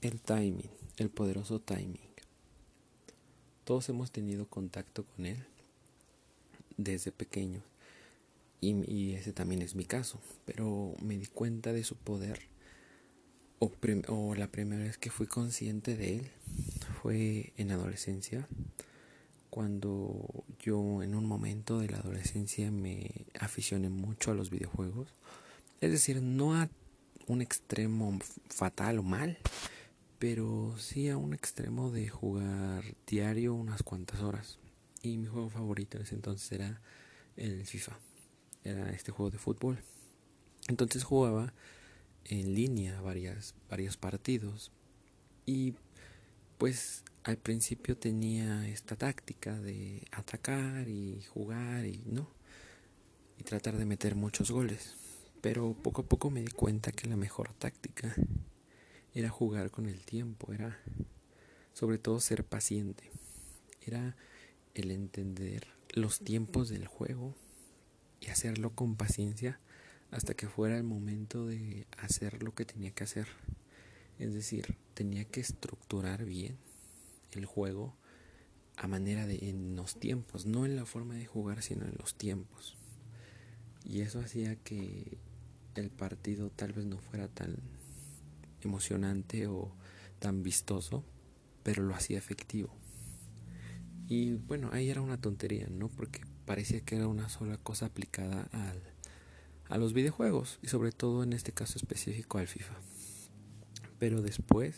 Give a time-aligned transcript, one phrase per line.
[0.00, 1.98] El timing, el poderoso timing.
[3.64, 5.44] Todos hemos tenido contacto con él
[6.76, 7.64] desde pequeños
[8.60, 12.40] y, ese también es mi caso, pero me di cuenta de su poder
[13.58, 13.72] o,
[14.08, 16.30] o la primera vez que fui consciente de él
[17.02, 18.48] fue en adolescencia
[19.50, 23.10] cuando yo en un momento de la adolescencia me
[23.40, 25.08] aficioné mucho a los videojuegos.
[25.80, 26.68] Es decir, no a
[27.26, 28.18] un extremo
[28.48, 29.38] fatal o mal,
[30.18, 34.58] pero sí a un extremo de jugar diario unas cuantas horas.
[35.02, 36.80] Y mi juego favorito en ese entonces era
[37.36, 37.98] el FIFA,
[38.64, 39.78] era este juego de fútbol.
[40.66, 41.54] Entonces jugaba
[42.24, 44.72] en línea varias, varios partidos
[45.46, 45.74] y
[46.58, 52.28] pues al principio tenía esta táctica de atacar y jugar y no
[53.38, 54.96] y tratar de meter muchos goles
[55.40, 58.14] pero poco a poco me di cuenta que la mejor táctica
[59.14, 60.78] era jugar con el tiempo, era
[61.72, 63.10] sobre todo ser paciente,
[63.80, 64.16] era
[64.74, 67.34] el entender los tiempos del juego
[68.20, 69.60] y hacerlo con paciencia
[70.10, 73.28] hasta que fuera el momento de hacer lo que tenía que hacer.
[74.18, 76.56] Es decir, tenía que estructurar bien
[77.32, 77.94] el juego
[78.76, 82.14] a manera de en los tiempos, no en la forma de jugar, sino en los
[82.14, 82.76] tiempos.
[83.84, 85.18] Y eso hacía que
[85.74, 87.56] el partido tal vez no fuera tan
[88.62, 89.74] emocionante o
[90.18, 91.04] tan vistoso,
[91.62, 92.74] pero lo hacía efectivo.
[94.06, 95.88] Y bueno, ahí era una tontería, ¿no?
[95.88, 98.82] Porque parecía que era una sola cosa aplicada al,
[99.68, 102.74] a los videojuegos y sobre todo en este caso específico al FIFA.
[103.98, 104.74] Pero después,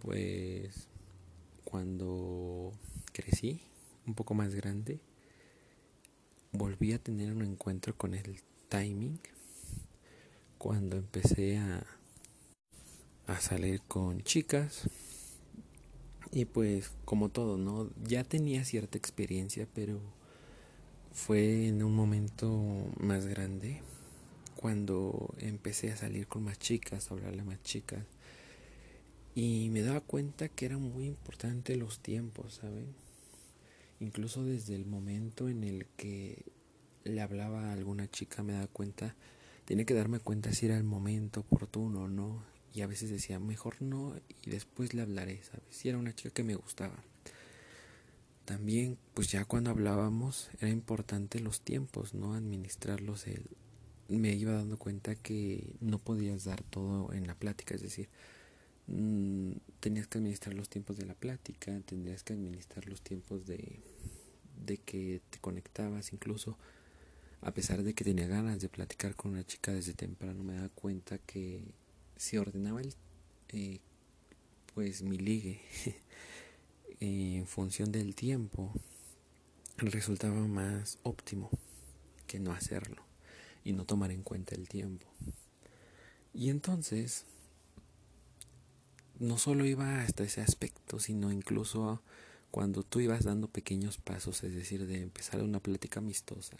[0.00, 0.88] pues
[1.64, 2.72] cuando
[3.12, 3.62] crecí,
[4.06, 5.00] un poco más grande,
[6.52, 9.18] volví a tener un encuentro con el timing
[10.58, 11.84] cuando empecé a,
[13.26, 14.88] a salir con chicas
[16.32, 17.90] y pues como todo, ¿no?
[18.04, 20.00] Ya tenía cierta experiencia, pero
[21.12, 22.50] fue en un momento
[22.98, 23.82] más grande
[24.56, 28.04] cuando empecé a salir con más chicas, a hablarle a más chicas.
[29.34, 32.94] Y me daba cuenta que era muy importante los tiempos, ¿saben?
[34.00, 36.44] Incluso desde el momento en el que
[37.04, 39.14] le hablaba a alguna chica me daba cuenta
[39.64, 42.51] tenía que darme cuenta si era el momento oportuno o no.
[42.74, 45.64] Y a veces decía, mejor no, y después le hablaré, ¿sabes?
[45.70, 47.02] Si era una chica que me gustaba.
[48.44, 52.34] También, pues ya cuando hablábamos, era importante los tiempos, ¿no?
[52.34, 53.26] Administrarlos.
[53.26, 53.44] El,
[54.08, 58.08] me iba dando cuenta que no podías dar todo en la plática, es decir,
[58.86, 63.80] mmm, tenías que administrar los tiempos de la plática, tendrías que administrar los tiempos de,
[64.64, 66.58] de que te conectabas, incluso
[67.42, 70.68] a pesar de que tenía ganas de platicar con una chica desde temprano, me daba
[70.68, 71.62] cuenta que
[72.16, 72.94] si ordenaba el,
[73.50, 73.80] eh,
[74.74, 75.60] pues mi ligue
[77.00, 78.72] en función del tiempo,
[79.76, 81.50] resultaba más óptimo
[82.26, 83.02] que no hacerlo
[83.64, 85.06] y no tomar en cuenta el tiempo.
[86.32, 87.26] Y entonces,
[89.18, 92.02] no solo iba hasta ese aspecto, sino incluso
[92.50, 96.56] cuando tú ibas dando pequeños pasos, es decir, de empezar una plática amistosa,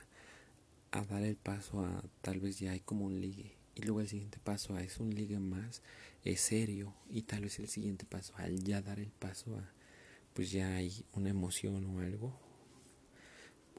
[0.90, 4.08] a dar el paso a tal vez ya hay como un ligue y luego el
[4.08, 5.82] siguiente paso a es un ligue más
[6.24, 9.72] es serio y tal vez el siguiente paso al ya dar el paso a
[10.34, 12.38] pues ya hay una emoción o algo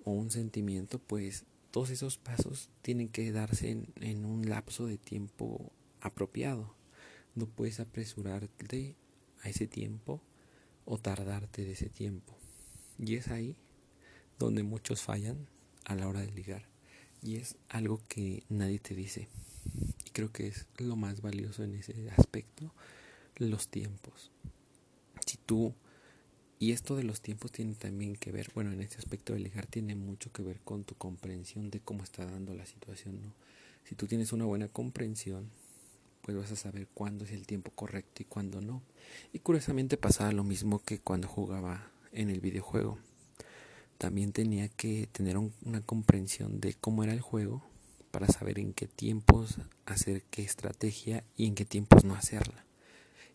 [0.04, 5.72] o un sentimiento pues todos esos pasos tienen que darse en un lapso de tiempo
[6.04, 6.76] apropiado.
[7.34, 8.96] No puedes apresurarte
[9.42, 10.22] a ese tiempo
[10.86, 12.38] o tardarte de ese tiempo.
[13.00, 13.56] Y es ahí
[14.38, 15.48] donde muchos fallan
[15.86, 16.68] a la hora de ligar.
[17.22, 19.28] Y es algo que nadie te dice.
[20.14, 22.72] Creo que es lo más valioso en ese aspecto,
[23.38, 24.32] los tiempos.
[25.26, 25.74] Si tú,
[26.60, 29.66] y esto de los tiempos tiene también que ver, bueno, en este aspecto de ligar
[29.66, 33.34] tiene mucho que ver con tu comprensión de cómo está dando la situación, ¿no?
[33.84, 35.50] Si tú tienes una buena comprensión,
[36.22, 38.82] pues vas a saber cuándo es el tiempo correcto y cuándo no.
[39.34, 42.98] Y curiosamente pasaba lo mismo que cuando jugaba en el videojuego
[43.98, 47.64] también tenía que tener una comprensión de cómo era el juego
[48.14, 49.58] para saber en qué tiempos
[49.88, 52.64] hacer qué estrategia y en qué tiempos no hacerla.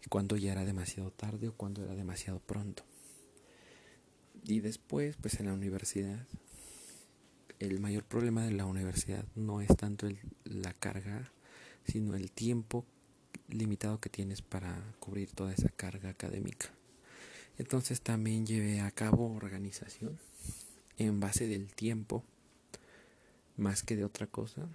[0.04, 2.84] Y cuando ya era demasiado tarde o cuando era demasiado pronto.
[4.44, 6.24] Y después, pues en la universidad,
[7.58, 10.06] el mayor problema de la universidad no es tanto
[10.44, 11.32] la carga,
[11.84, 12.86] sino el tiempo
[13.48, 16.68] limitado que tienes para cubrir toda esa carga académica.
[17.58, 20.20] Entonces también llevé a cabo organización
[20.98, 22.24] en base del tiempo
[23.58, 24.66] más que de otra cosa.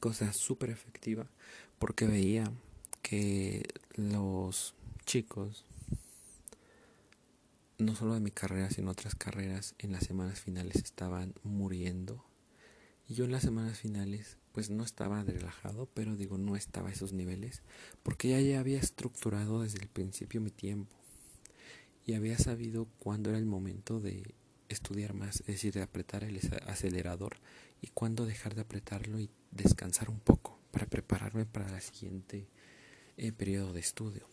[0.00, 1.26] Cosa súper efectiva
[1.80, 2.52] porque veía
[3.02, 4.74] que los
[5.06, 5.64] chicos,
[7.78, 12.24] no solo de mi carrera, sino otras carreras, en las semanas finales estaban muriendo.
[13.08, 16.92] Y yo en las semanas finales, pues no estaba relajado, pero digo, no estaba a
[16.92, 17.62] esos niveles,
[18.02, 20.94] porque ya, ya había estructurado desde el principio mi tiempo.
[22.04, 24.34] Y había sabido cuándo era el momento de
[24.68, 27.38] estudiar más, es decir, de apretar el acelerador
[27.80, 32.48] y cuándo dejar de apretarlo y descansar un poco para prepararme para el siguiente
[33.16, 34.26] eh, periodo de estudio.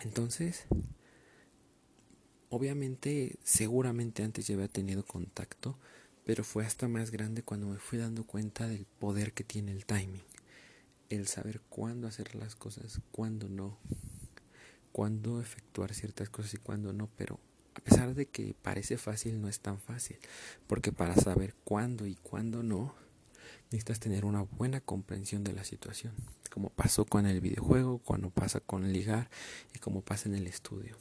[0.00, 0.66] Entonces,
[2.50, 5.78] obviamente, seguramente antes ya había tenido contacto,
[6.24, 9.86] pero fue hasta más grande cuando me fui dando cuenta del poder que tiene el
[9.86, 10.22] timing,
[11.08, 13.78] el saber cuándo hacer las cosas, cuándo no,
[14.92, 17.40] cuándo efectuar ciertas cosas y cuándo no, pero
[17.78, 20.18] a pesar de que parece fácil, no es tan fácil,
[20.66, 22.94] porque para saber cuándo y cuándo no,
[23.70, 26.12] necesitas tener una buena comprensión de la situación,
[26.52, 29.30] como pasó con el videojuego, cuando pasa con ligar
[29.74, 30.96] y como pasa en el estudio.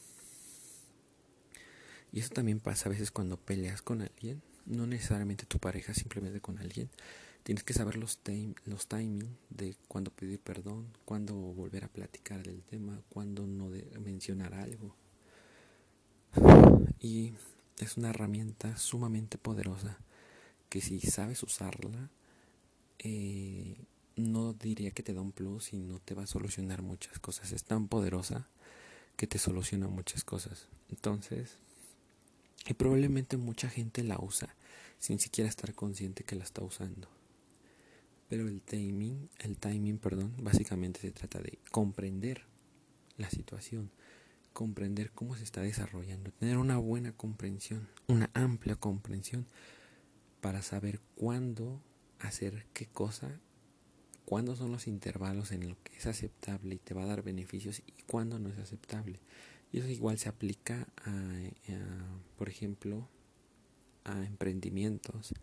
[2.11, 6.41] Y eso también pasa a veces cuando peleas con alguien, no necesariamente tu pareja, simplemente
[6.41, 6.89] con alguien.
[7.41, 8.19] Tienes que saber los,
[8.65, 13.69] los timing de cuándo pedir perdón, cuándo volver a platicar del tema, cuándo no
[13.99, 14.95] mencionar algo
[16.99, 17.33] y
[17.79, 19.97] es una herramienta sumamente poderosa
[20.69, 22.09] que si sabes usarla,
[22.99, 23.77] eh,
[24.15, 27.51] no diría que te da un plus y no te va a solucionar muchas cosas.
[27.51, 28.47] Es tan poderosa
[29.15, 30.67] que te soluciona muchas cosas.
[30.89, 31.57] Entonces,
[32.67, 34.55] y probablemente mucha gente la usa
[34.99, 37.07] sin siquiera estar consciente que la está usando.
[38.29, 42.43] Pero el timing, el timing, perdón, básicamente se trata de comprender
[43.17, 43.89] la situación,
[44.57, 49.45] comprender cómo se está desarrollando, tener una buena comprensión, una amplia comprensión
[50.41, 51.79] para saber cuándo
[52.17, 53.39] hacer qué cosa,
[54.25, 57.83] cuándo son los intervalos en lo que es aceptable y te va a dar beneficios
[57.85, 59.19] y cuándo no es aceptable.
[59.71, 61.39] Y eso igual se aplica a,
[62.35, 63.07] por ejemplo,
[64.05, 65.35] a emprendimientos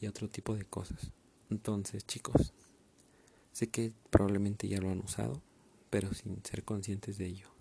[0.00, 1.10] y otro tipo de cosas.
[1.50, 2.54] Entonces, chicos,
[3.52, 5.42] sé que probablemente ya lo han usado,
[5.90, 7.57] pero sin ser conscientes de ello.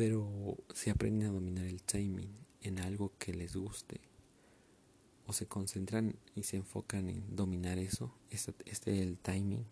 [0.00, 4.00] Pero si aprenden a dominar el timing en algo que les guste
[5.26, 9.66] o se concentran y se enfocan en dominar eso, este, este el timing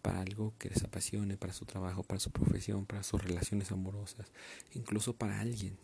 [0.00, 4.32] para algo que les apasione, para su trabajo, para su profesión, para sus relaciones amorosas,
[4.72, 5.76] incluso para alguien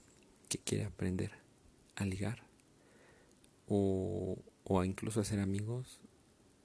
[0.49, 1.33] que quiere aprender
[1.97, 2.43] a ligar
[3.69, 6.01] o, o incluso a ser amigos,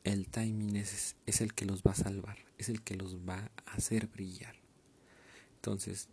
[0.06, 3.52] el timing es, es el que los va a salvar, es el que los va
[3.66, 4.56] a hacer brillar.
[5.56, 6.08] Entonces,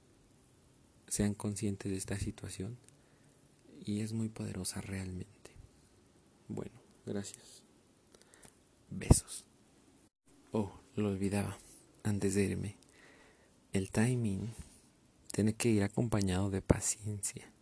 [1.13, 2.79] sean conscientes de esta situación
[3.85, 5.51] y es muy poderosa realmente.
[6.49, 7.63] Bueno, gracias.
[8.89, 9.45] Besos.
[10.53, 11.59] Oh, lo olvidaba
[12.03, 12.79] antes de irme.
[13.75, 14.55] El timing
[15.33, 17.53] tiene que ir acompañado de paciencia,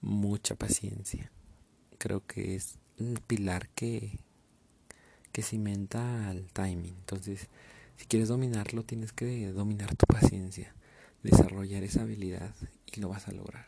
[0.00, 1.30] mucha paciencia.
[1.98, 4.18] Creo que es el pilar que,
[5.30, 6.96] que cimenta al timing.
[6.96, 7.46] Entonces,
[7.96, 10.74] si quieres dominarlo, tienes que dominar tu paciencia
[11.22, 12.54] desarrollar esa habilidad
[12.86, 13.66] y lo vas a lograr.